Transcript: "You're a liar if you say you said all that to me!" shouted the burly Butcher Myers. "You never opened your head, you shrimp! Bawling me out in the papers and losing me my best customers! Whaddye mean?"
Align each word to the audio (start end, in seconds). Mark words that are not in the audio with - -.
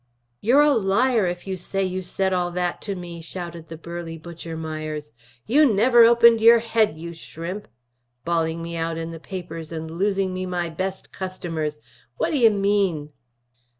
"You're 0.41 0.61
a 0.63 0.71
liar 0.73 1.27
if 1.27 1.45
you 1.45 1.55
say 1.55 1.83
you 1.83 2.01
said 2.01 2.33
all 2.33 2.49
that 2.53 2.81
to 2.89 2.95
me!" 2.95 3.21
shouted 3.21 3.67
the 3.69 3.77
burly 3.77 4.17
Butcher 4.17 4.57
Myers. 4.57 5.13
"You 5.45 5.63
never 5.71 6.05
opened 6.05 6.41
your 6.41 6.57
head, 6.57 6.97
you 6.97 7.13
shrimp! 7.13 7.67
Bawling 8.25 8.63
me 8.63 8.75
out 8.75 8.97
in 8.97 9.11
the 9.11 9.19
papers 9.19 9.71
and 9.71 9.91
losing 9.99 10.33
me 10.33 10.47
my 10.47 10.69
best 10.71 11.11
customers! 11.11 11.79
Whaddye 12.19 12.49
mean?" 12.49 13.11